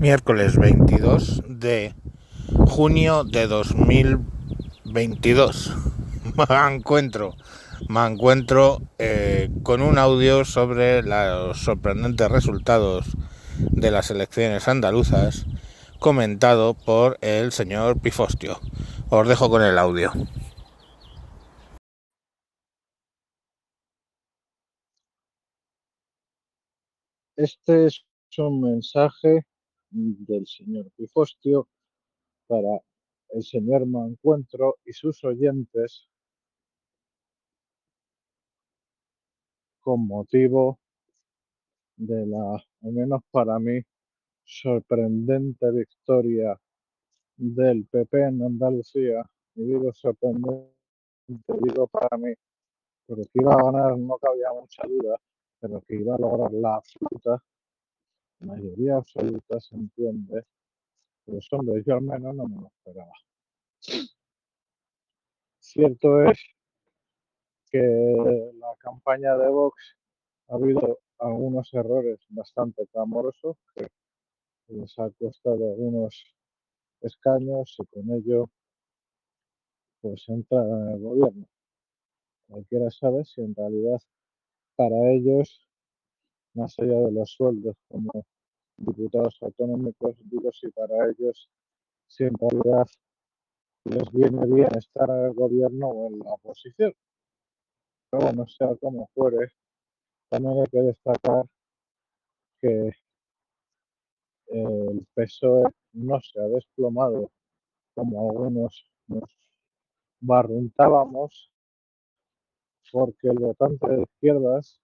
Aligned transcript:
Miércoles 0.00 0.56
22 0.56 1.42
de 1.46 1.94
junio 2.48 3.22
de 3.24 3.46
2022. 3.46 5.74
Me 6.38 6.44
encuentro, 6.74 7.36
me 7.86 8.06
encuentro 8.06 8.80
eh, 8.98 9.50
con 9.62 9.82
un 9.82 9.98
audio 9.98 10.46
sobre 10.46 11.02
los 11.02 11.58
sorprendentes 11.58 12.30
resultados 12.30 13.14
de 13.58 13.90
las 13.90 14.10
elecciones 14.10 14.68
andaluzas 14.68 15.44
comentado 15.98 16.72
por 16.72 17.18
el 17.20 17.52
señor 17.52 18.00
Pifostio. 18.00 18.58
Os 19.10 19.28
dejo 19.28 19.50
con 19.50 19.62
el 19.62 19.76
audio. 19.76 20.12
Este 27.36 27.84
es 27.84 28.02
un 28.38 28.62
mensaje 28.62 29.44
del 29.90 30.46
señor 30.46 30.90
Pifostio 30.96 31.68
para 32.46 32.80
el 33.30 33.42
señor 33.42 33.86
Mancuentro 33.86 34.76
y 34.84 34.92
sus 34.92 35.22
oyentes 35.24 36.08
con 39.80 40.06
motivo 40.06 40.78
de 41.96 42.26
la, 42.26 42.54
al 42.82 42.92
menos 42.92 43.20
para 43.30 43.58
mí, 43.58 43.80
sorprendente 44.44 45.70
victoria 45.70 46.58
del 47.36 47.86
PP 47.86 48.22
en 48.22 48.42
Andalucía. 48.42 49.24
Y 49.54 49.64
digo 49.64 49.92
sorprendente, 49.92 50.72
digo 51.28 51.86
para 51.88 52.16
mí, 52.16 52.32
porque 53.06 53.24
que 53.24 53.40
iba 53.40 53.54
a 53.54 53.64
ganar 53.64 53.98
no 53.98 54.16
cabía 54.18 54.52
mucha 54.52 54.82
duda, 54.86 55.16
pero 55.60 55.80
que 55.82 55.96
iba 55.96 56.14
a 56.14 56.18
lograr 56.18 56.52
la 56.52 56.76
absoluta, 56.76 57.42
mayoría 58.40 58.96
absoluta, 58.96 59.60
se 59.60 59.76
entiende. 59.76 60.44
Pues 61.24 61.46
hombre, 61.52 61.82
yo 61.86 61.94
al 61.94 62.02
menos 62.02 62.34
no 62.34 62.48
me 62.48 62.62
lo 62.62 62.66
esperaba. 62.68 63.12
Cierto 65.58 66.24
es 66.24 66.38
que 67.70 68.52
la 68.58 68.74
campaña 68.78 69.36
de 69.36 69.48
Vox 69.48 69.96
ha 70.48 70.54
habido 70.54 70.98
algunos 71.18 71.72
errores 71.74 72.18
bastante 72.30 72.86
clamorosos 72.88 73.56
que 73.74 73.86
les 74.68 74.98
ha 74.98 75.10
costado 75.10 75.72
algunos 75.72 76.34
escaños 77.02 77.76
y 77.78 77.86
con 77.86 78.10
ello 78.10 78.50
pues 80.00 80.24
entra 80.28 80.62
en 80.62 80.88
el 80.90 81.00
gobierno. 81.00 81.46
Cualquiera 82.48 82.90
sabe 82.90 83.24
si 83.24 83.42
en 83.42 83.54
realidad 83.54 84.00
para 84.76 85.12
ellos, 85.12 85.68
más 86.54 86.78
allá 86.78 86.98
de 86.98 87.12
los 87.12 87.30
sueldos 87.30 87.76
como 87.88 88.24
diputados 88.76 89.36
autonómicos, 89.42 90.16
digo 90.24 90.50
si 90.52 90.68
para 90.70 91.10
ellos, 91.10 91.48
si 92.06 92.24
en 92.24 92.34
les 93.84 94.10
viene 94.12 94.46
bien 94.46 94.68
estar 94.76 95.08
en 95.08 95.26
el 95.26 95.34
gobierno 95.34 95.88
o 95.88 96.08
en 96.08 96.18
la 96.18 96.32
oposición. 96.32 96.94
Pero 98.10 98.24
bueno, 98.24 98.46
sea 98.46 98.74
como 98.76 99.08
fuere, 99.14 99.52
también 100.28 100.60
hay 100.60 100.66
que 100.66 100.82
destacar 100.82 101.44
que 102.60 102.92
el 104.48 105.06
PSOE 105.14 105.64
no 105.92 106.20
se 106.20 106.40
ha 106.40 106.48
desplomado 106.48 107.30
como 107.94 108.30
algunos 108.30 108.84
nos 109.06 109.30
barruntábamos, 110.20 111.50
porque 112.92 113.28
el 113.28 113.38
votante 113.38 113.88
de 113.88 114.02
izquierdas 114.02 114.80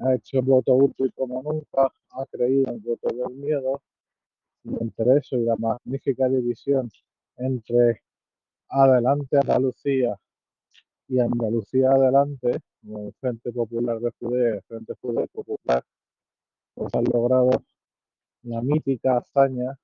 ha 0.00 0.14
hecho 0.14 0.42
voto 0.42 0.74
útil 0.74 1.12
como 1.14 1.42
nunca, 1.42 1.92
ha 2.10 2.26
creído 2.26 2.68
en 2.68 2.74
el 2.76 2.80
voto 2.80 3.08
del 3.08 3.34
miedo, 3.36 3.82
y 4.64 4.70
entre 4.82 5.18
eso 5.18 5.36
y 5.36 5.44
la 5.44 5.56
magnífica 5.56 6.28
división 6.28 6.90
entre 7.36 8.02
Adelante 8.68 9.36
Andalucía 9.38 10.16
y 11.08 11.20
Andalucía 11.20 11.90
Adelante, 11.90 12.60
como 12.82 13.06
el 13.06 13.12
Frente 13.14 13.52
Popular 13.52 14.00
de 14.00 14.10
Judea 14.18 14.54
el 14.54 14.62
Frente 14.62 14.94
Judeo 15.00 15.26
Popular, 15.28 15.84
pues 16.74 16.94
han 16.94 17.04
logrado 17.04 17.50
la 18.42 18.60
mítica 18.62 19.18
hazaña 19.18 19.78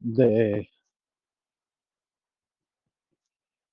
de 0.00 0.68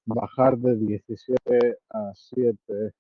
bajar 0.06 0.57
de 0.57 0.75
17 0.75 1.78
a 1.90 2.12
7 2.16 2.94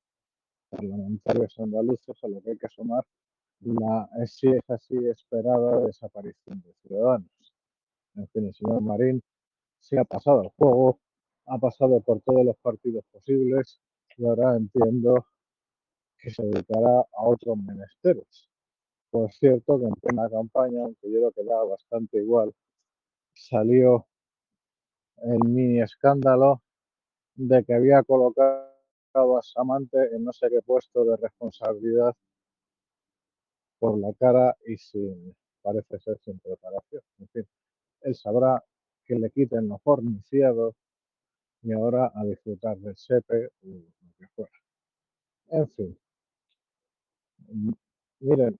parlamentarios 0.69 1.59
andaluces, 1.59 2.23
a 2.23 2.27
lo 2.27 2.41
que 2.41 2.51
hay 2.51 2.57
que 2.57 2.69
sumar 2.69 3.03
la, 3.61 4.09
si 4.25 4.47
es 4.47 4.69
así, 4.69 4.95
esperada 5.07 5.81
desaparición 5.81 6.61
de 6.61 6.73
ciudadanos. 6.81 7.53
En 8.15 8.27
fin, 8.29 8.47
el 8.47 8.55
señor 8.55 8.81
Marín 8.81 9.21
se 9.79 9.99
ha 9.99 10.05
pasado 10.05 10.43
el 10.43 10.49
juego, 10.49 10.99
ha 11.45 11.57
pasado 11.57 11.99
por 12.01 12.21
todos 12.21 12.45
los 12.45 12.57
partidos 12.57 13.03
posibles 13.11 13.81
y 14.17 14.25
ahora 14.25 14.55
entiendo 14.55 15.25
que 16.17 16.29
se 16.29 16.43
dedicará 16.43 16.99
a 16.99 17.23
otros 17.23 17.57
menesteres. 17.57 18.49
Por 19.09 19.31
cierto, 19.31 19.79
que 19.79 19.85
en 19.85 19.93
plena 19.93 20.29
campaña, 20.29 20.83
aunque 20.83 21.11
yo 21.11 21.19
creo 21.19 21.31
que 21.31 21.43
da 21.43 21.63
bastante 21.63 22.17
igual, 22.19 22.53
salió 23.33 24.05
el 25.17 25.39
mini 25.39 25.81
escándalo 25.81 26.61
de 27.35 27.63
que 27.63 27.73
había 27.73 28.03
colocado 28.03 28.68
Samante 29.41 29.97
en 30.15 30.23
no 30.25 30.33
sé 30.33 30.49
qué 30.49 30.61
puesto 30.61 31.05
de 31.05 31.17
responsabilidad 31.17 32.13
por 33.79 33.97
la 33.99 34.13
cara 34.13 34.55
y 34.65 34.77
sin, 34.77 35.35
parece 35.61 35.99
ser 35.99 36.17
sin 36.19 36.39
preparación. 36.39 37.01
En 37.19 37.27
fin, 37.29 37.47
él 38.01 38.15
sabrá 38.15 38.63
que 39.05 39.15
le 39.15 39.31
quiten 39.31 39.67
los 39.69 39.81
forniciados 39.81 40.75
y 41.63 41.73
ahora 41.73 42.11
a 42.15 42.25
disfrutar 42.25 42.77
del 42.79 42.97
SEPE 42.97 43.47
o 43.63 43.67
lo 43.67 43.83
que 44.19 44.27
fuera. 44.35 44.51
En 45.51 45.67
fin, 45.69 45.97
m- 47.51 47.75
miren, 48.21 48.57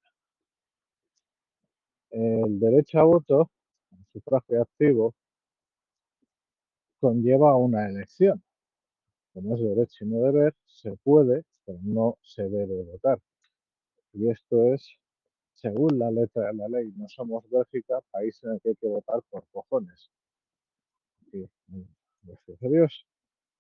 el 2.12 2.60
derecho 2.60 3.00
a 3.00 3.04
voto, 3.04 3.50
el 3.92 4.06
sufragio 4.14 4.62
activo, 4.62 5.16
conlleva 7.02 7.58
una 7.58 7.90
elección. 7.90 8.42
Como 9.40 9.56
es 9.56 9.62
derecho 9.62 10.04
y 10.04 10.08
no 10.10 10.20
deber, 10.20 10.54
se 10.66 10.98
puede, 10.98 11.46
pero 11.66 11.80
no 11.82 12.18
se 12.22 12.44
debe 12.44 12.84
votar. 12.84 13.22
Y 14.12 14.30
esto 14.30 14.74
es 14.74 14.86
según 15.54 15.98
la 15.98 16.12
letra 16.12 16.48
de 16.48 16.56
la 16.56 16.68
ley. 16.68 16.92
No 16.98 17.08
somos 17.08 17.50
Bélgica, 17.50 18.02
país 18.12 18.38
en 18.44 18.52
el 18.52 18.60
que 18.60 18.70
hay 18.70 18.76
que 18.76 18.88
votar 18.88 19.22
por 19.30 19.46
cojones. 19.54 20.12
Y, 21.32 21.50
mm, 21.68 21.88
gracias 22.24 22.64
a 22.64 22.68
Dios, 22.68 23.08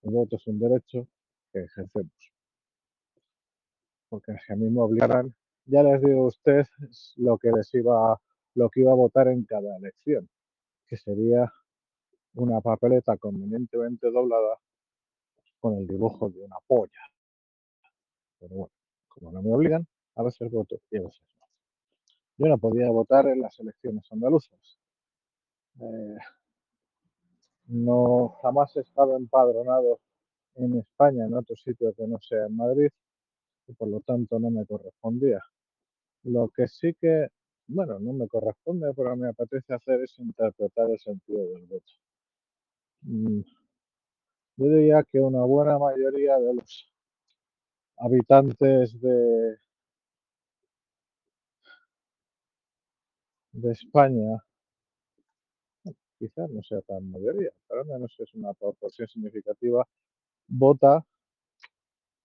el 0.01 0.11
voto 0.11 0.35
es 0.35 0.47
un 0.47 0.59
derecho 0.59 1.07
que 1.53 1.59
ejercemos. 1.61 2.33
Porque 4.09 4.33
si 4.45 4.51
a 4.51 4.57
mí 4.57 4.69
me 4.69 4.81
obligaran, 4.81 5.33
ya 5.63 5.81
les 5.81 6.01
digo 6.01 6.25
a 6.25 6.27
ustedes 6.27 6.67
lo 7.15 7.37
que 7.37 7.53
les 7.53 7.73
iba, 7.73 8.19
lo 8.53 8.69
que 8.69 8.81
iba 8.81 8.91
a 8.91 8.95
votar 8.95 9.29
en 9.29 9.45
cada 9.45 9.77
elección, 9.77 10.27
que 10.87 10.97
sería 10.97 11.49
una 12.33 12.59
papeleta 12.59 13.15
convenientemente 13.15 14.11
doblada 14.11 14.59
con 15.59 15.77
el 15.77 15.87
dibujo 15.87 16.29
de 16.29 16.41
una 16.41 16.57
polla. 16.67 17.01
Pero 18.39 18.55
bueno, 18.55 18.73
como 19.07 19.31
no 19.31 19.41
me 19.41 19.53
obligan, 19.53 19.87
a 20.15 20.23
veces 20.23 20.51
voto 20.51 20.79
y 20.91 20.97
a 20.97 21.01
veces 21.01 21.21
no. 21.39 21.45
Yo 22.37 22.47
no 22.47 22.57
podía 22.57 22.89
votar 22.89 23.27
en 23.27 23.41
las 23.41 23.59
elecciones 23.59 24.09
andaluzas. 24.11 24.79
Eh, 25.81 26.17
no 27.67 28.29
jamás 28.41 28.75
he 28.75 28.81
estado 28.81 29.15
empadronado 29.17 29.99
en 30.55 30.77
España 30.79 31.25
en 31.25 31.33
otro 31.35 31.55
sitio 31.55 31.93
que 31.93 32.07
no 32.07 32.19
sea 32.21 32.45
en 32.45 32.55
Madrid 32.55 32.89
y 33.67 33.73
por 33.73 33.87
lo 33.87 34.01
tanto 34.01 34.39
no 34.39 34.49
me 34.49 34.65
correspondía. 34.65 35.39
Lo 36.23 36.49
que 36.49 36.67
sí 36.67 36.93
que, 36.99 37.27
bueno, 37.67 37.99
no 37.99 38.13
me 38.13 38.27
corresponde, 38.27 38.91
pero 38.95 39.15
me 39.15 39.29
apetece 39.29 39.73
hacer 39.73 40.01
es 40.01 40.17
interpretar 40.19 40.89
el 40.89 40.99
sentido 40.99 41.45
del 41.45 41.65
voto. 41.67 41.93
Yo 44.59 44.65
diría 44.65 45.03
que 45.09 45.21
una 45.21 45.41
buena 45.45 45.79
mayoría 45.79 46.37
de 46.37 46.53
los 46.53 46.93
habitantes 47.95 48.99
de, 48.99 49.57
de 53.53 53.71
España, 53.71 54.43
quizás 56.17 56.49
no 56.49 56.61
sea 56.61 56.81
tan 56.81 57.09
mayoría, 57.09 57.51
pero 57.69 57.83
al 57.83 57.87
menos 57.87 58.13
es 58.19 58.33
una 58.33 58.53
proporción 58.53 59.07
significativa, 59.07 59.87
vota 60.49 61.05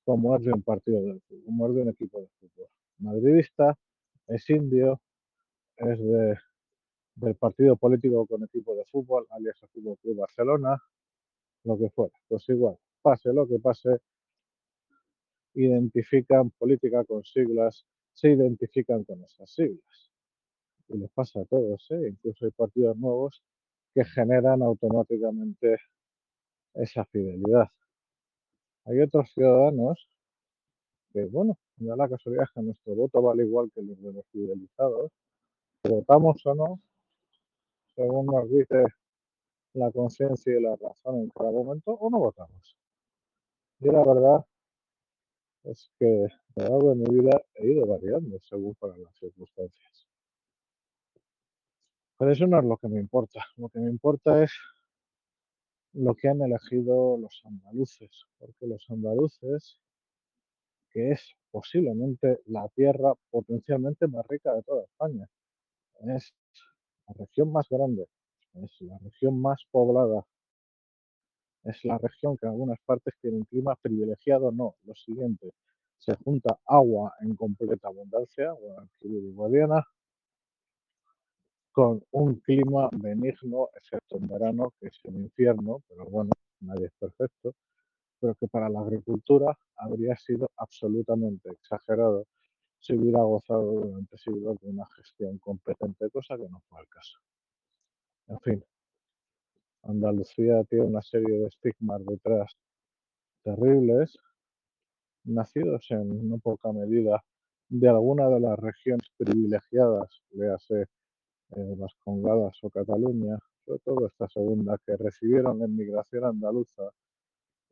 como 0.05 0.35
es 0.35 0.45
de 0.45 0.55
un 0.55 0.63
partido 0.63 1.03
de 1.03 1.21
fútbol, 1.21 1.45
como 1.45 1.69
es 1.69 1.75
de 1.77 1.83
un 1.83 1.89
equipo 1.91 2.21
de 2.21 2.29
fútbol. 2.41 2.67
Madridista, 2.99 3.79
es 4.27 4.51
indio, 4.51 5.01
es 5.77 6.01
de, 6.01 6.37
del 7.15 7.37
partido 7.37 7.77
político 7.77 8.27
con 8.27 8.43
equipo 8.43 8.75
de 8.75 8.85
fútbol, 8.87 9.25
alias 9.31 9.57
el 9.63 9.69
Fútbol 9.69 9.99
Club 9.99 10.17
Barcelona, 10.17 10.83
lo 11.65 11.79
que 11.79 11.91
fuera. 11.91 12.15
Pues 12.29 12.49
igual, 12.49 12.77
pase 13.03 13.33
lo 13.33 13.47
que 13.47 13.59
pase, 13.59 14.01
identifican 15.55 16.51
política 16.51 17.05
con 17.05 17.25
siglas, 17.25 17.85
se 18.13 18.31
identifican 18.31 19.05
con 19.05 19.23
esas 19.25 19.51
siglas. 19.51 20.11
y 20.89 20.99
les 20.99 21.11
pasa 21.11 21.41
a 21.41 21.45
todos, 21.47 21.87
¿eh? 21.91 22.09
incluso 22.09 22.45
hay 22.45 22.51
partidos 22.53 22.97
nuevos 22.97 23.43
que 23.95 24.05
generan 24.05 24.63
automáticamente 24.63 25.79
esa 26.75 27.05
fidelidad. 27.07 27.69
Hay 28.85 29.01
otros 29.01 29.33
ciudadanos 29.33 30.09
que, 31.13 31.25
bueno, 31.27 31.59
da 31.77 31.97
la 31.97 32.09
casualidad 32.09 32.47
que 32.55 32.63
nuestro 32.63 32.95
voto 32.95 33.23
vale 33.23 33.45
igual 33.45 33.71
que 33.75 33.83
los 33.83 34.01
de 34.03 34.13
los 34.13 34.27
fidelizados, 34.31 35.13
votamos 35.85 36.45
o 36.45 36.55
no, 36.55 36.81
según 37.95 38.27
nos 38.27 38.51
dice 38.51 38.85
la 39.75 39.91
conciencia 39.91 40.57
y 40.57 40.63
la 40.63 40.77
razón 40.77 41.17
en 41.17 41.31
cada 41.31 41.51
momento, 41.51 41.93
o 41.93 42.11
no 42.11 42.19
votamos. 42.19 42.77
Y 43.81 43.87
la 43.87 44.05
verdad 44.05 44.45
es 45.65 45.91
que 45.99 46.27
a 46.57 46.63
lo 46.63 46.69
largo 46.69 46.91
de 46.91 46.97
mi 46.97 47.21
vida 47.21 47.43
he 47.55 47.73
ido 47.73 47.87
variando 47.87 48.39
según 48.41 48.75
para 48.75 48.97
las 48.97 49.15
circunstancias. 49.17 50.07
Pero 52.19 52.31
eso 52.31 52.47
no 52.47 52.59
es 52.59 52.65
lo 52.65 52.77
que 52.77 52.89
me 52.89 53.01
importa. 53.01 53.45
Lo 53.57 53.69
que 53.69 53.81
me 53.81 53.91
importa 53.91 54.43
es 54.43 54.53
lo 55.93 56.15
que 56.15 56.29
han 56.29 56.43
elegido 56.43 57.17
los 57.19 57.43
andaluces, 57.45 58.11
porque 58.39 58.67
los 58.67 58.85
andaluces, 58.89 59.81
que 60.91 61.13
es 61.13 61.37
posiblemente 61.51 62.41
la 62.47 62.69
tierra 62.69 63.15
potencialmente 63.31 64.07
más 64.07 64.27
rica 64.29 64.55
de 64.55 64.63
toda 64.63 64.85
España, 64.85 65.29
es 66.01 66.35
la 67.07 67.15
región 67.15 67.53
más 67.53 67.69
grande, 67.69 68.09
es 68.63 68.81
la 68.83 68.99
región 68.99 69.41
más 69.41 69.65
poblada, 69.71 70.25
es 71.65 71.85
la 71.85 71.99
región 71.99 72.37
que 72.37 72.47
en 72.47 72.53
algunas 72.53 72.79
partes 72.85 73.15
tiene 73.21 73.39
un 73.39 73.45
clima 73.45 73.75
privilegiado, 73.77 74.53
no, 74.53 74.77
lo 74.85 74.95
siguiente, 74.95 75.53
se 75.99 76.15
junta 76.17 76.59
agua 76.67 77.15
en 77.21 77.35
completa 77.35 77.89
abundancia, 77.89 78.51
agua 78.51 78.87
Guadiana, 79.01 79.85
con 81.73 82.05
un 82.13 82.37
clima 82.37 82.89
benigno, 82.93 83.71
excepto 83.75 84.17
en 84.19 84.29
verano, 84.29 84.73
que 84.79 84.89
es 84.89 85.01
un 85.05 85.17
infierno, 85.17 85.83
pero 85.89 86.05
bueno, 86.05 86.31
nadie 86.61 86.87
es 86.87 86.93
perfecto, 86.99 87.55
pero 88.21 88.35
que 88.37 88.47
para 88.49 88.69
la 88.69 88.81
agricultura 88.81 89.59
habría 89.77 90.17
sido 90.17 90.51
absolutamente 90.57 91.51
exagerado 91.51 92.27
si 92.79 92.95
hubiera 92.95 93.23
gozado 93.23 93.73
durante 93.73 94.19
siglos 94.19 94.61
de 94.61 94.69
una 94.69 94.87
gestión 94.95 95.39
competente, 95.39 96.11
cosa 96.11 96.37
que 96.37 96.49
no 96.49 96.61
fue 96.69 96.81
el 96.81 96.89
caso. 96.89 97.19
En 98.29 98.41
fin, 98.41 98.65
Andalucía 99.83 100.65
tiene 100.65 100.87
una 100.87 101.03
serie 101.03 101.39
de 101.39 101.47
estigmas 101.47 102.05
detrás 102.07 102.57
terribles, 103.43 104.17
nacidos 105.25 105.87
en 105.91 106.29
no 106.29 106.39
poca 106.39 106.73
medida 106.73 107.23
de 107.69 107.89
alguna 107.89 108.29
de 108.29 108.41
las 108.41 108.59
regiones 108.59 109.09
privilegiadas, 109.19 110.23
léase 110.31 110.83
eh, 111.57 111.77
las 111.77 111.95
Congadas 112.05 112.59
o 112.63 112.71
Cataluña, 112.71 113.39
sobre 113.65 113.81
todo 113.81 114.07
esta 114.07 114.29
segunda, 114.29 114.79
que 114.87 114.97
recibieron 114.97 115.59
la 115.59 115.67
inmigración 115.67 116.25
andaluza 116.25 116.91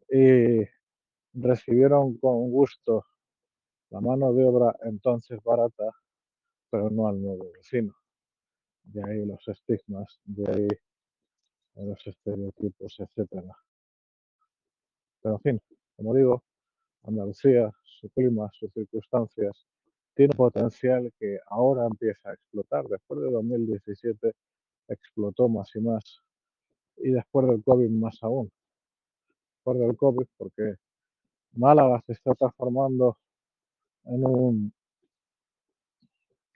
y 0.08 0.64
recibieron 1.34 2.18
con 2.18 2.50
gusto 2.50 3.06
la 3.90 4.00
mano 4.00 4.32
de 4.34 4.44
obra 4.44 4.76
entonces 4.82 5.42
barata, 5.42 5.90
pero 6.70 6.90
no 6.90 7.08
al 7.08 7.22
nuevo 7.22 7.52
vecino. 7.52 8.01
De 8.84 9.02
ahí 9.04 9.24
los 9.24 9.46
estigmas, 9.48 10.20
de 10.24 10.50
ahí 10.50 11.86
los 11.86 12.06
estereotipos, 12.06 12.98
etcétera. 12.98 13.56
Pero 15.22 15.36
en 15.36 15.40
fin, 15.40 15.60
como 15.96 16.14
digo, 16.14 16.42
Andalucía, 17.04 17.70
su 17.84 18.08
clima, 18.10 18.50
sus 18.52 18.72
circunstancias, 18.72 19.66
tiene 20.14 20.34
potencial 20.34 21.12
que 21.18 21.38
ahora 21.46 21.86
empieza 21.86 22.30
a 22.30 22.34
explotar. 22.34 22.86
Después 22.86 23.20
de 23.20 23.30
2017 23.30 24.32
explotó 24.88 25.48
más 25.48 25.74
y 25.74 25.80
más. 25.80 26.20
Y 26.98 27.10
después 27.10 27.46
del 27.48 27.62
COVID 27.64 27.88
más 27.90 28.22
aún. 28.22 28.50
Después 29.54 29.78
del 29.78 29.96
COVID 29.96 30.26
porque 30.36 30.74
Málaga 31.52 32.02
se 32.06 32.12
está 32.12 32.34
transformando 32.34 33.18
en 34.04 34.26
un 34.26 34.74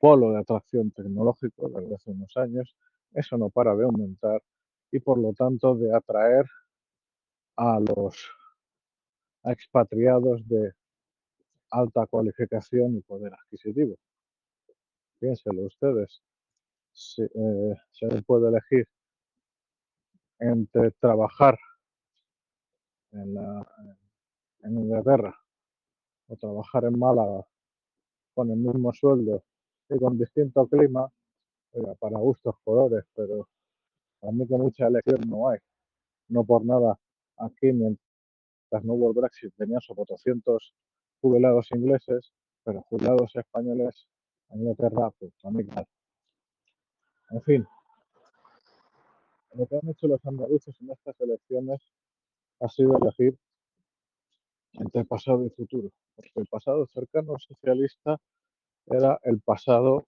polo 0.00 0.32
de 0.32 0.38
atracción 0.40 0.90
tecnológico 0.90 1.69
desde 1.69 1.94
hace 1.94 2.10
unos 2.10 2.37
años. 2.37 2.76
Eso 3.12 3.37
no 3.38 3.50
para 3.50 3.75
de 3.75 3.84
aumentar 3.84 4.43
y 4.90 5.00
por 5.00 5.19
lo 5.19 5.32
tanto 5.32 5.75
de 5.75 5.94
atraer 5.94 6.46
a 7.56 7.81
los 7.81 8.16
expatriados 9.44 10.46
de 10.46 10.72
alta 11.70 12.06
cualificación 12.06 12.96
y 12.96 13.00
poder 13.00 13.32
adquisitivo. 13.34 13.96
Piénselo 15.19 15.62
ustedes. 15.62 16.22
Si, 16.93 17.22
eh, 17.22 17.75
se 17.93 18.22
puede 18.22 18.48
elegir 18.48 18.87
entre 20.38 20.90
trabajar 20.93 21.58
en, 23.12 23.34
la, 23.34 23.66
en 24.62 24.78
Inglaterra 24.78 25.38
o 26.28 26.37
trabajar 26.37 26.84
en 26.84 26.98
Málaga 26.98 27.46
con 28.34 28.50
el 28.50 28.58
mismo 28.58 28.93
sueldo 28.93 29.43
y 29.88 29.98
con 29.98 30.18
distinto 30.18 30.66
clima, 30.66 31.10
para 31.98 32.18
gustos 32.18 32.54
colores, 32.64 33.04
pero 33.14 33.48
a 34.22 34.32
mí 34.32 34.46
que 34.46 34.56
mucha 34.56 34.86
elección 34.86 35.20
no 35.28 35.48
hay. 35.48 35.58
No 36.28 36.44
por 36.44 36.64
nada 36.64 36.98
aquí, 37.36 37.72
mientras 37.72 38.82
no 38.82 38.94
hubo 38.94 39.10
el 39.10 39.14
Brexit, 39.14 39.54
tenían 39.56 39.80
sobre 39.80 39.98
400 39.98 40.74
jubilados 41.20 41.68
ingleses, 41.72 42.32
pero 42.64 42.82
jubilados 42.82 43.34
españoles 43.36 44.08
en 44.50 44.60
Inglaterra, 44.60 45.10
pues 45.18 45.32
también 45.40 45.68
En 47.30 47.42
fin, 47.42 47.66
lo 49.54 49.66
que 49.66 49.76
han 49.76 49.88
hecho 49.88 50.06
los 50.08 50.24
andaluces 50.26 50.74
en 50.80 50.90
estas 50.90 51.20
elecciones 51.20 51.80
ha 52.60 52.68
sido 52.68 52.96
elegir 52.96 53.38
entre 54.72 55.04
pasado 55.04 55.44
y 55.44 55.50
futuro, 55.50 55.90
porque 56.14 56.32
el 56.36 56.46
pasado 56.46 56.86
cercano 56.86 57.38
socialista 57.38 58.18
era 58.86 59.18
el 59.24 59.40
pasado 59.40 60.06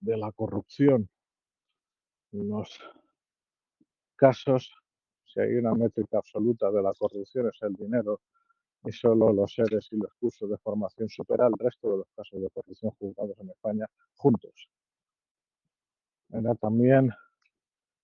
de 0.00 0.16
la 0.16 0.32
corrupción. 0.32 1.08
Los 2.32 2.80
casos, 4.16 4.72
si 5.24 5.40
hay 5.40 5.54
una 5.54 5.74
métrica 5.74 6.18
absoluta 6.18 6.70
de 6.70 6.82
la 6.82 6.92
corrupción, 6.94 7.48
es 7.48 7.62
el 7.62 7.74
dinero 7.74 8.20
y 8.84 8.92
solo 8.92 9.32
los 9.32 9.52
seres 9.52 9.88
y 9.90 9.96
los 9.96 10.12
cursos 10.14 10.48
de 10.48 10.58
formación 10.58 11.08
supera 11.08 11.46
el 11.46 11.54
resto 11.58 11.90
de 11.90 11.96
los 11.98 12.08
casos 12.14 12.40
de 12.40 12.50
corrupción 12.50 12.92
juzgados 12.92 13.38
en 13.38 13.50
España 13.50 13.86
juntos. 14.14 14.68
Era 16.30 16.54
también 16.54 17.12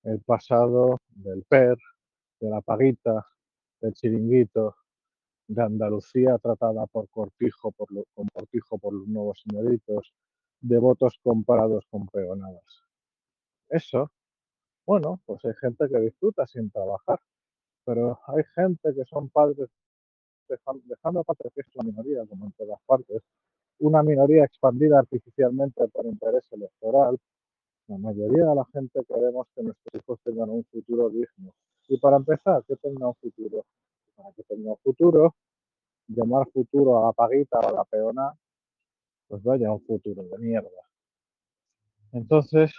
el 0.04 0.20
pasado 0.20 1.00
del 1.08 1.44
PER, 1.44 1.76
de 2.40 2.50
la 2.50 2.60
paguita, 2.60 3.26
del 3.80 3.94
chiringuito, 3.94 4.76
de 5.48 5.62
Andalucía 5.62 6.38
tratada 6.38 6.86
por 6.86 7.08
Cortijo, 7.10 7.72
por 7.72 7.88
con 8.14 8.26
Cortijo 8.32 8.78
por 8.78 8.94
los 8.94 9.06
nuevos 9.08 9.42
señoritos, 9.44 10.12
de 10.60 10.78
votos 10.78 11.18
comparados 11.22 11.84
con 11.90 12.06
peonadas. 12.08 12.84
Eso, 13.68 14.10
bueno, 14.86 15.20
pues 15.26 15.44
hay 15.44 15.54
gente 15.60 15.88
que 15.88 15.98
disfruta 16.00 16.46
sin 16.46 16.70
trabajar, 16.70 17.20
pero 17.84 18.20
hay 18.28 18.44
gente 18.54 18.94
que 18.94 19.04
son 19.04 19.28
padres 19.30 19.68
dejando 20.84 21.20
aparte 21.20 21.50
que 21.54 21.62
es 21.62 21.66
la 21.74 21.84
minoría, 21.84 22.26
como 22.26 22.46
en 22.46 22.52
todas 22.52 22.80
partes, 22.86 23.22
una 23.78 24.02
minoría 24.02 24.44
expandida 24.44 24.98
artificialmente 24.98 25.88
por 25.88 26.06
interés 26.06 26.44
electoral, 26.52 27.18
la 27.88 27.98
mayoría 27.98 28.46
de 28.46 28.54
la 28.54 28.64
gente 28.72 29.00
queremos 29.06 29.46
que 29.54 29.62
nuestros 29.62 29.94
hijos 29.94 30.20
tengan 30.22 30.50
un 30.50 30.64
futuro 30.64 31.10
digno. 31.10 31.52
Y 31.88 31.98
para 31.98 32.16
empezar, 32.16 32.62
que 32.64 32.76
tenga 32.76 33.08
un 33.08 33.14
futuro. 33.16 33.64
Para 34.22 34.34
que 34.34 34.44
tenga 34.44 34.76
futuro, 34.76 35.34
llamar 36.06 36.46
futuro 36.52 36.98
a 36.98 37.06
la 37.06 37.12
paguita 37.12 37.58
o 37.58 37.68
a 37.68 37.72
la 37.72 37.84
peona, 37.84 38.32
pues 39.26 39.42
vaya 39.42 39.72
un 39.72 39.84
futuro 39.84 40.22
de 40.22 40.38
mierda. 40.38 40.68
Entonces, 42.12 42.72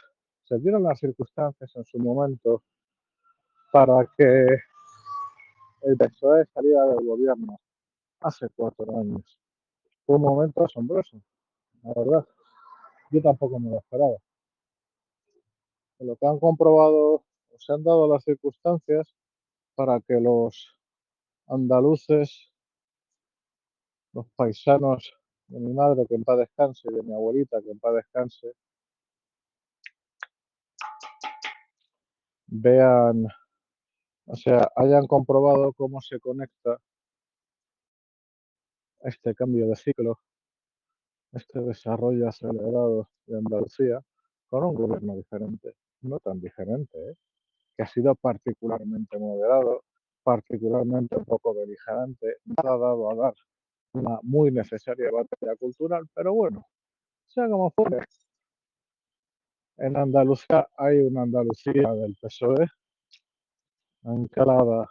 se 0.46 0.58
dieron 0.60 0.84
las 0.84 1.00
circunstancias 1.00 1.76
en 1.76 1.84
su 1.84 1.98
momento 2.00 2.64
para 3.74 4.08
que 4.18 4.46
el 5.82 5.98
PSOE 5.98 6.46
saliera 6.54 6.86
del 6.86 7.06
gobierno 7.06 7.60
hace 8.22 8.48
cuatro 8.56 8.98
años. 8.98 9.38
Fue 10.06 10.16
un 10.16 10.22
momento 10.22 10.64
asombroso, 10.64 11.18
la 11.82 11.94
verdad. 11.94 12.26
Yo 13.12 13.22
tampoco 13.22 13.60
me 13.60 13.70
lo 13.72 13.80
esperaba. 13.80 14.18
Lo 16.00 16.16
que 16.16 16.26
han 16.26 16.40
comprobado, 16.40 17.24
se 17.58 17.74
han 17.74 17.84
dado 17.84 18.08
las 18.08 18.24
circunstancias 18.24 19.14
para 19.76 20.00
que 20.02 20.20
los 20.20 20.78
andaluces, 21.48 22.52
los 24.14 24.28
paisanos 24.36 25.14
de 25.48 25.60
mi 25.60 25.74
madre, 25.74 26.06
que 26.08 26.16
en 26.16 26.24
paz 26.24 26.40
descanse, 26.40 26.88
y 26.92 26.94
de 26.96 27.04
mi 27.04 27.14
abuelita, 27.14 27.62
que 27.62 27.72
en 27.72 27.80
paz 27.80 27.96
descanse, 27.96 28.54
vean, 32.48 33.28
o 34.26 34.36
sea, 34.36 34.70
hayan 34.76 35.08
comprobado 35.08 35.74
cómo 35.74 36.02
se 36.02 36.20
conecta 36.20 36.78
este 39.02 39.36
cambio 39.36 39.68
de 39.68 39.76
ciclo, 39.76 40.20
este 41.34 41.60
desarrollo 41.62 42.28
acelerado 42.30 43.10
de 43.26 43.38
Andalucía 43.38 44.02
con 44.50 44.64
un 44.64 44.76
gobierno 44.76 45.16
diferente, 45.16 45.76
no 46.02 46.20
tan 46.20 46.40
diferente, 46.40 46.98
¿eh? 47.10 47.16
que 47.76 47.84
ha 47.84 47.88
sido 47.88 48.16
particularmente 48.16 49.18
moderado, 49.18 49.84
particularmente 50.24 51.18
poco 51.20 51.54
beligerante, 51.54 52.38
ha 52.58 52.64
dado 52.64 53.12
a 53.12 53.16
dar 53.16 53.34
una 53.94 54.20
muy 54.24 54.52
necesaria 54.52 55.12
batalla 55.12 55.56
cultural, 55.58 56.08
pero 56.14 56.34
bueno, 56.34 56.68
sea 57.28 57.48
como 57.50 57.72
fuere. 57.72 58.00
En 59.78 59.98
Andalucía 59.98 60.68
hay 60.78 61.00
una 61.00 61.24
Andalucía 61.24 61.94
del 61.94 62.16
PSOE 62.16 62.68
anclada 64.04 64.90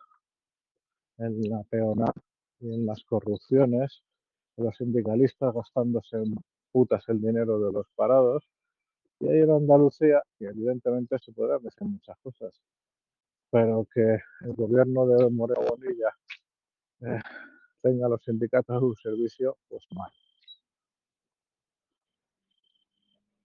en 1.19 1.41
la 1.51 1.63
peona 1.65 2.13
y 2.61 2.75
en 2.75 2.87
las 2.87 3.03
corrupciones 3.05 4.03
los 4.57 4.77
sindicalistas 4.77 5.55
gastándose 5.55 6.17
en 6.17 6.35
putas 6.73 7.09
el 7.09 7.21
dinero 7.21 7.59
de 7.61 7.73
los 7.73 7.87
parados. 7.95 8.49
Y 9.21 9.29
hay 9.29 9.41
en 9.41 9.51
Andalucía, 9.51 10.23
y 10.39 10.47
evidentemente 10.47 11.19
se 11.21 11.33
podrán 11.33 11.63
decir 11.63 11.87
muchas 11.87 12.19
cosas, 12.19 12.61
pero 13.53 13.87
que 13.93 14.19
el 14.41 14.55
gobierno 14.55 15.07
de 15.07 15.29
Moreno 15.29 15.61
Bonilla 15.69 16.09
eh, 17.03 17.21
tenga 17.83 18.09
los 18.09 18.25
sindicatos 18.25 18.75
a 18.75 18.81
su 18.81 18.95
servicio, 18.95 19.59
pues 19.69 19.85
mal. 19.95 20.11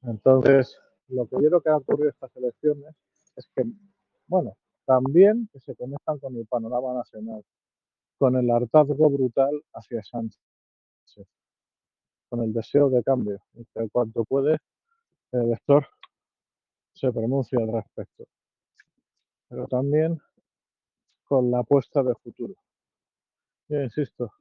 Entonces, 0.04 0.80
lo 1.10 1.28
que 1.28 1.36
creo 1.36 1.60
que 1.60 1.70
ha 1.70 1.76
ocurrido 1.76 2.10
estas 2.10 2.34
elecciones 2.38 2.96
es 3.36 3.50
que, 3.54 3.66
bueno, 4.28 4.56
también 4.86 5.50
que 5.52 5.60
se 5.60 5.76
conectan 5.76 6.20
con 6.20 6.38
el 6.38 6.48
panorama 6.48 6.94
nacional, 6.94 7.44
con 8.18 8.38
el 8.38 8.50
hartazgo 8.50 9.10
brutal 9.10 9.62
hacia 9.74 10.02
Sánchez, 10.04 10.40
con 12.30 12.44
el 12.44 12.54
deseo 12.54 12.90
de 12.90 13.04
cambio, 13.04 13.42
y 13.56 13.66
que 13.66 13.90
cuanto 13.90 14.24
puede, 14.24 14.58
el 15.34 15.42
elector 15.42 15.86
se 16.94 17.12
pronuncia 17.12 17.60
al 17.60 17.74
respecto, 17.74 18.26
pero 19.50 19.68
también 19.68 20.20
con 21.26 21.52
la 21.52 21.60
apuesta 21.60 22.04
de 22.04 22.16
futuro. 22.16 22.56
Yo 23.70 23.82
insisto, 23.82 24.32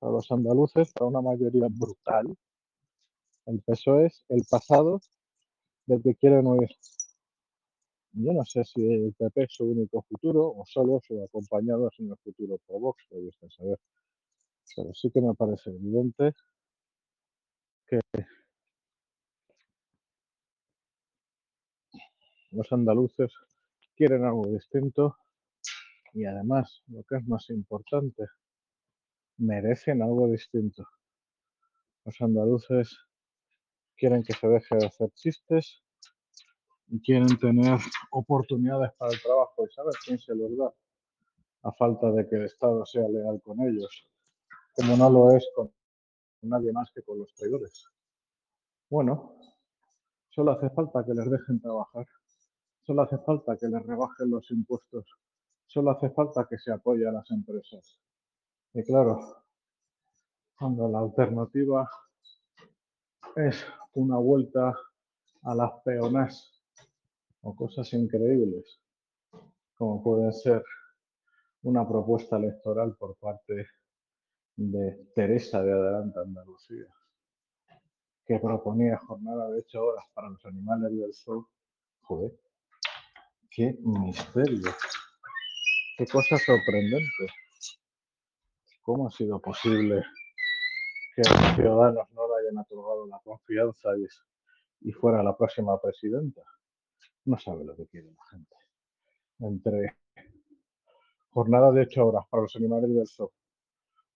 a 0.00 0.08
los 0.08 0.30
andaluces, 0.30 0.92
para 0.92 1.06
una 1.06 1.20
mayoría 1.20 1.66
brutal, 1.70 2.36
el 3.46 3.60
PSOE 3.62 4.06
es 4.06 4.24
el 4.28 4.44
pasado 4.48 5.00
del 5.86 6.02
que 6.02 6.14
quieren 6.14 6.46
oír. 6.46 6.70
Yo 8.12 8.32
no 8.32 8.44
sé 8.44 8.64
si 8.64 8.80
el 8.80 9.12
PP 9.14 9.42
es 9.42 9.52
su 9.52 9.64
único 9.64 10.02
futuro 10.02 10.46
o 10.46 10.64
solo 10.66 11.00
su 11.04 11.22
acompañado 11.24 11.90
en 11.98 12.10
el 12.10 12.16
futuro 12.18 12.58
por 12.66 12.80
Vox, 12.80 13.04
podría 13.08 13.32
saber. 13.50 13.78
Pero 14.76 14.94
sí 14.94 15.10
que 15.10 15.20
me 15.20 15.34
parece 15.34 15.70
evidente 15.70 16.32
que 17.86 17.98
los 22.52 22.72
andaluces 22.72 23.32
quieren 23.96 24.24
algo 24.24 24.46
distinto 24.46 25.16
y 26.12 26.24
además, 26.24 26.82
lo 26.88 27.02
que 27.02 27.16
es 27.16 27.26
más 27.26 27.50
importante, 27.50 28.24
merecen 29.38 30.00
algo 30.02 30.28
distinto. 30.28 30.86
Los 32.04 32.20
andaluces 32.20 32.96
quieren 33.96 34.22
que 34.22 34.32
se 34.32 34.46
deje 34.46 34.76
de 34.76 34.86
hacer 34.86 35.10
chistes 35.14 35.82
y 36.88 37.00
quieren 37.00 37.36
tener 37.38 37.78
oportunidades 38.12 38.92
para 38.96 39.12
el 39.12 39.22
trabajo 39.22 39.66
y 39.66 39.72
saber 39.72 39.94
quién 40.04 40.18
se 40.18 40.34
los 40.36 40.56
da, 40.56 40.72
a 41.62 41.72
falta 41.72 42.12
de 42.12 42.28
que 42.28 42.36
el 42.36 42.44
Estado 42.44 42.84
sea 42.86 43.08
leal 43.08 43.40
con 43.42 43.60
ellos, 43.60 44.08
como 44.74 44.96
no 44.96 45.10
lo 45.10 45.36
es 45.36 45.48
con 45.56 45.72
nadie 46.42 46.72
más 46.72 46.90
que 46.92 47.02
con 47.02 47.18
los 47.18 47.34
traidores. 47.34 47.86
Bueno, 48.88 49.36
solo 50.28 50.52
hace 50.52 50.70
falta 50.70 51.04
que 51.04 51.14
les 51.14 51.28
dejen 51.28 51.60
trabajar, 51.60 52.06
solo 52.84 53.02
hace 53.02 53.18
falta 53.18 53.56
que 53.56 53.68
les 53.68 53.84
rebajen 53.84 54.30
los 54.30 54.50
impuestos, 54.50 55.06
solo 55.66 55.90
hace 55.90 56.10
falta 56.10 56.46
que 56.48 56.58
se 56.58 56.72
apoye 56.72 57.06
a 57.08 57.12
las 57.12 57.30
empresas. 57.30 57.98
Y 58.74 58.82
claro, 58.82 59.44
cuando 60.58 60.88
la 60.88 61.00
alternativa 61.00 61.88
es 63.36 63.64
una 63.94 64.18
vuelta 64.18 64.76
a 65.42 65.54
las 65.54 65.72
peonas 65.82 66.62
o 67.42 67.54
cosas 67.54 67.92
increíbles, 67.94 68.80
como 69.76 70.02
puede 70.02 70.32
ser 70.32 70.62
una 71.62 71.86
propuesta 71.88 72.36
electoral 72.36 72.94
por 72.96 73.16
parte 73.16 73.66
de 74.56 75.10
Teresa 75.14 75.62
de 75.62 75.72
Adelante 75.72 76.20
Andalucía, 76.20 76.86
que 78.26 78.38
proponía 78.38 78.98
jornada 78.98 79.50
de 79.50 79.58
ocho 79.58 79.84
horas 79.84 80.04
para 80.14 80.28
los 80.28 80.44
animales 80.44 80.96
del 80.96 81.12
sol. 81.12 81.46
Joder, 82.02 82.32
qué 83.54 83.76
misterio, 83.82 84.70
qué 85.96 86.06
cosa 86.06 86.36
sorprendente. 86.38 87.26
¿Cómo 88.82 89.06
ha 89.06 89.10
sido 89.10 89.40
posible 89.40 90.02
que 91.14 91.22
los 91.22 91.54
ciudadanos 91.54 92.10
no 92.12 92.28
le 92.28 92.42
hayan 92.42 92.58
otorgado 92.58 93.06
la 93.06 93.18
confianza 93.20 93.90
y, 94.80 94.92
fuera 94.92 95.22
la 95.22 95.36
próxima 95.36 95.80
presidenta? 95.80 96.42
No 97.24 97.38
sabe 97.38 97.64
lo 97.64 97.76
que 97.76 97.86
quiere 97.86 98.10
la 98.10 98.26
gente. 98.30 98.56
Entre 99.38 99.96
jornada 101.30 101.72
de 101.72 101.82
ocho 101.82 102.06
horas 102.06 102.26
para 102.28 102.42
los 102.42 102.56
animales 102.56 102.94
del 102.94 103.06
sol 103.06 103.30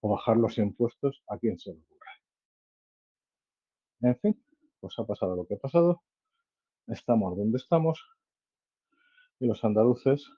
o 0.00 0.10
bajar 0.10 0.36
los 0.36 0.58
impuestos, 0.58 1.22
¿a 1.28 1.38
quién 1.38 1.58
se 1.58 1.72
le 1.72 1.80
ocurre? 1.80 2.10
En 4.00 4.18
fin, 4.18 4.44
pues 4.80 4.98
ha 4.98 5.06
pasado 5.06 5.34
lo 5.34 5.46
que 5.46 5.54
ha 5.54 5.58
pasado, 5.58 6.02
estamos 6.86 7.36
donde 7.36 7.56
estamos 7.56 8.17
y 9.40 9.46
los 9.46 9.62
andaluces, 9.64 10.30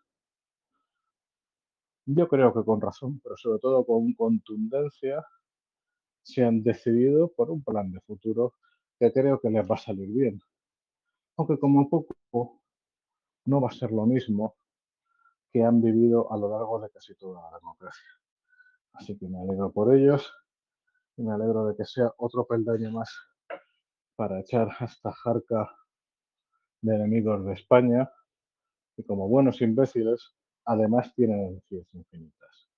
yo 2.06 2.28
creo 2.28 2.52
que 2.52 2.64
con 2.64 2.80
razón, 2.80 3.20
pero 3.22 3.36
sobre 3.36 3.58
todo 3.60 3.84
con 3.84 4.12
contundencia, 4.14 5.24
se 6.22 6.44
han 6.44 6.62
decidido 6.62 7.32
por 7.32 7.50
un 7.50 7.62
plan 7.62 7.90
de 7.92 8.00
futuro 8.00 8.54
que 8.98 9.12
creo 9.12 9.40
que 9.40 9.50
les 9.50 9.68
va 9.68 9.76
a 9.76 9.78
salir 9.78 10.08
bien. 10.08 10.40
Aunque 11.36 11.58
como 11.58 11.88
poco 11.88 12.60
no 13.46 13.60
va 13.60 13.68
a 13.68 13.72
ser 13.72 13.90
lo 13.92 14.06
mismo 14.06 14.56
que 15.52 15.62
han 15.62 15.80
vivido 15.80 16.30
a 16.32 16.36
lo 16.36 16.50
largo 16.50 16.80
de 16.80 16.90
casi 16.90 17.14
toda 17.14 17.42
la 17.50 17.58
democracia. 17.58 18.08
Así 18.92 19.16
que 19.16 19.26
me 19.26 19.40
alegro 19.40 19.72
por 19.72 19.94
ellos 19.94 20.32
y 21.16 21.22
me 21.22 21.32
alegro 21.32 21.66
de 21.66 21.76
que 21.76 21.84
sea 21.84 22.12
otro 22.18 22.46
peldaño 22.46 22.90
más 22.90 23.10
para 24.16 24.40
echar 24.40 24.68
a 24.78 24.84
esta 24.84 25.12
jarca 25.12 25.70
de 26.82 26.94
enemigos 26.94 27.44
de 27.46 27.54
España 27.54 28.10
y 29.00 29.02
como 29.04 29.28
buenos 29.28 29.60
imbéciles 29.62 30.34
además 30.64 31.12
tienen 31.14 31.40
energías 31.40 31.86
infinitas. 31.94 32.68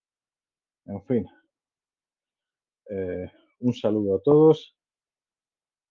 En 0.86 1.02
fin, 1.04 1.28
eh, 2.90 3.30
un 3.60 3.74
saludo 3.74 4.16
a 4.16 4.22
todos 4.22 4.76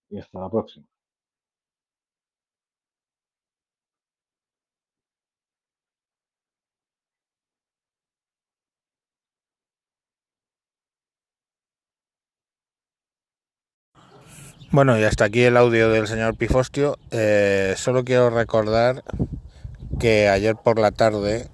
y 0.09 0.19
hasta 0.19 0.39
la 0.39 0.49
próxima. 0.49 0.87
Bueno, 14.71 14.97
y 14.97 15.03
hasta 15.03 15.25
aquí 15.25 15.43
el 15.43 15.57
audio 15.57 15.89
del 15.89 16.07
señor 16.07 16.37
Pifostio. 16.37 16.97
Eh, 17.11 17.73
solo 17.75 18.05
quiero 18.05 18.29
recordar 18.29 19.03
que 20.01 20.27
ayer 20.27 20.55
por 20.55 20.79
la 20.79 20.89
tarde, 20.89 21.47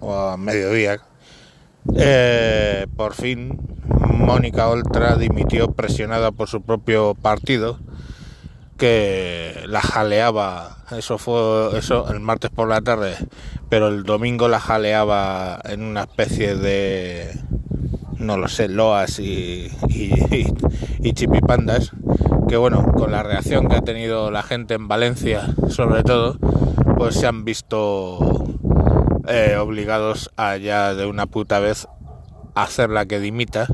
o 0.00 0.12
a 0.12 0.36
mediodía, 0.36 0.98
eh, 1.94 2.88
por 2.96 3.14
fin 3.14 3.60
Mónica 4.10 4.68
Oltra 4.68 5.14
dimitió 5.14 5.70
presionada 5.70 6.32
por 6.32 6.48
su 6.48 6.62
propio 6.62 7.14
partido 7.14 7.78
que 8.76 9.62
la 9.68 9.80
jaleaba, 9.80 10.78
eso 10.90 11.16
fue 11.16 11.78
eso 11.78 12.12
el 12.12 12.18
martes 12.18 12.50
por 12.50 12.68
la 12.68 12.80
tarde, 12.80 13.14
pero 13.68 13.86
el 13.86 14.02
domingo 14.02 14.48
la 14.48 14.58
jaleaba 14.58 15.60
en 15.64 15.82
una 15.82 16.02
especie 16.02 16.56
de 16.56 17.38
no 18.18 18.36
lo 18.36 18.48
sé, 18.48 18.68
loas 18.68 19.20
y, 19.20 19.70
y, 19.88 20.52
y 21.02 21.12
chipipandas 21.12 21.92
que 22.48 22.56
bueno, 22.56 22.84
con 22.92 23.12
la 23.12 23.22
reacción 23.22 23.68
que 23.68 23.76
ha 23.76 23.82
tenido 23.82 24.30
la 24.30 24.42
gente 24.42 24.74
en 24.74 24.88
Valencia, 24.88 25.48
sobre 25.68 26.02
todo, 26.04 26.38
pues 26.96 27.16
se 27.16 27.26
han 27.26 27.44
visto 27.44 28.18
eh, 29.28 29.56
obligados 29.56 30.30
a 30.36 30.56
ya 30.56 30.94
de 30.94 31.06
una 31.06 31.26
puta 31.26 31.60
vez 31.60 31.86
hacer 32.54 32.90
la 32.90 33.06
que 33.06 33.20
dimita, 33.20 33.68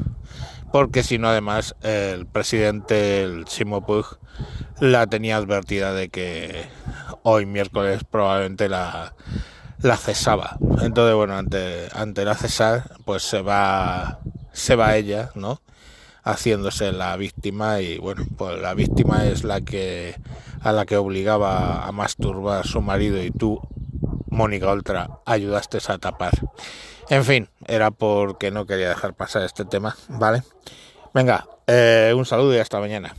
porque 0.72 1.02
si 1.02 1.18
no 1.18 1.28
además 1.28 1.76
el 1.82 2.26
presidente, 2.26 3.22
el 3.22 3.46
Simo 3.46 3.86
Puig, 3.86 4.06
la 4.80 5.06
tenía 5.06 5.36
advertida 5.36 5.92
de 5.94 6.08
que 6.08 6.64
hoy 7.22 7.46
miércoles 7.46 8.02
probablemente 8.04 8.68
la, 8.68 9.14
la 9.80 9.96
cesaba. 9.96 10.56
Entonces 10.80 11.14
bueno, 11.14 11.36
ante, 11.36 11.88
ante 11.94 12.24
la 12.24 12.34
cesar, 12.34 12.90
pues 13.04 13.22
se 13.22 13.40
va, 13.40 14.18
se 14.52 14.74
va 14.74 14.96
ella, 14.96 15.30
¿no? 15.34 15.60
haciéndose 16.24 16.92
la 16.92 17.16
víctima 17.16 17.80
y 17.80 17.98
bueno, 17.98 18.24
pues 18.36 18.60
la 18.60 18.74
víctima 18.74 19.26
es 19.26 19.44
la 19.44 19.60
que 19.60 20.14
a 20.62 20.72
la 20.72 20.86
que 20.86 20.96
obligaba 20.96 21.84
a 21.86 21.92
masturbar 21.92 22.66
su 22.66 22.80
marido 22.80 23.22
y 23.22 23.30
tú, 23.30 23.60
Mónica 24.28 24.70
Oltra, 24.70 25.18
ayudaste 25.26 25.78
a 25.86 25.98
tapar. 25.98 26.32
En 27.08 27.24
fin, 27.24 27.48
era 27.66 27.90
porque 27.90 28.50
no 28.50 28.66
quería 28.66 28.88
dejar 28.88 29.14
pasar 29.14 29.42
este 29.42 29.64
tema, 29.64 29.96
¿vale? 30.08 30.42
Venga, 31.12 31.46
eh, 31.66 32.14
un 32.16 32.24
saludo 32.24 32.54
y 32.54 32.58
hasta 32.58 32.80
mañana. 32.80 33.14